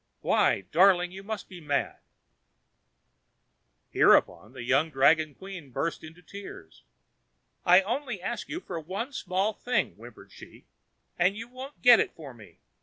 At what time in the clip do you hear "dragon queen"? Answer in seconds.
4.89-5.69